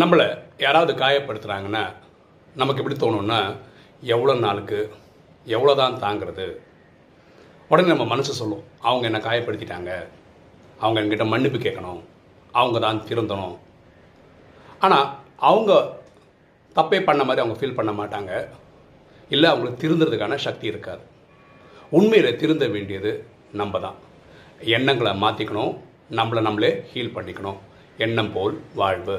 நம்மளை 0.00 0.24
யாராவது 0.64 0.92
காயப்படுத்துகிறாங்கன்னா 0.92 1.82
நமக்கு 2.60 2.80
எப்படி 2.80 2.96
தோணும்னா 3.02 3.38
எவ்வளோ 4.14 4.34
நாளுக்கு 4.44 4.78
எவ்வளோ 5.46 5.74
தான் 5.80 5.94
தாங்கிறது? 6.04 6.46
உடனே 7.70 7.88
நம்ம 7.88 8.04
மனசு 8.04 8.32
சொல்லும் 8.40 8.64
அவங்க 8.88 9.04
என்னை 9.08 9.20
காயப்படுத்திட்டாங்க. 9.26 9.92
அவங்க 10.82 10.98
என்கிட்ட 11.02 11.26
மன்னிப்பு 11.32 11.58
கேட்கணும். 11.58 12.00
அவங்க 12.60 12.78
தான் 12.86 13.00
திருந்தணும். 13.08 13.56
ஆனால் 14.78 15.06
அவங்க 15.50 15.72
தப்பே 16.78 16.98
பண்ண 17.08 17.24
மாதிரி 17.24 17.42
அவங்க 17.44 17.56
ஃபீல் 17.60 17.78
பண்ண 17.78 17.92
மாட்டாங்க. 18.00 18.32
இல்லை 19.28 19.48
அவங்களுக்கு 19.50 19.82
திருந்துறதுக்கான 19.84 20.38
சக்தி 20.46 20.66
இருக்காது. 20.72 21.02
உண்மையில் 21.98 22.38
திருந்த 22.42 22.66
வேண்டியது 22.74 23.12
நம்ம 23.60 23.80
தான். 23.86 23.96
எண்ணங்களை 24.76 25.14
மாற்றிக்கணும் 25.24 25.72
நம்மளை 26.18 26.42
நம்மளே 26.48 26.72
ஹீல் 26.92 27.16
பண்ணிக்கணும். 27.16 27.58
எண்ணம் 28.06 28.32
போல் 28.36 28.56
வாழ்வு. 28.82 29.18